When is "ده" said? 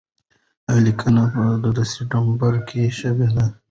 3.35-3.45